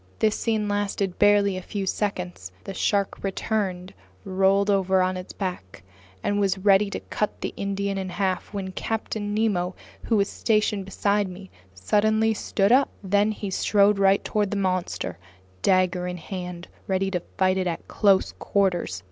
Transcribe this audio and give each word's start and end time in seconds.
This 0.17 0.35
scene 0.35 0.67
lasted 0.67 1.19
barely 1.19 1.57
a 1.57 1.61
few 1.61 1.85
seconds. 1.85 2.51
The 2.63 2.73
shark 2.73 3.23
returned, 3.23 3.93
rolled 4.25 4.71
over 4.71 4.99
on 5.03 5.15
its 5.15 5.31
back, 5.31 5.83
and 6.23 6.39
was 6.39 6.53
getting 6.55 6.63
ready 6.63 6.89
to 6.89 6.99
cut 7.01 7.39
the 7.41 7.53
Indian 7.55 7.99
in 7.99 8.09
half, 8.09 8.51
when 8.51 8.71
Captain 8.71 9.31
Nemo, 9.35 9.75
who 10.05 10.17
was 10.17 10.27
stationed 10.27 10.85
beside 10.85 11.27
me, 11.29 11.51
suddenly 11.75 12.33
stood 12.33 12.71
up. 12.71 12.89
Then 13.03 13.31
he 13.31 13.51
strode 13.51 13.99
right 13.99 14.23
toward 14.25 14.49
the 14.49 14.57
monster, 14.57 15.19
dagger 15.61 16.07
in 16.07 16.17
hand, 16.17 16.67
ready 16.87 17.11
to 17.11 17.21
fight 17.37 17.59
it 17.59 17.67
at 17.67 17.87
close 17.87 18.31
quarters. 18.39 18.99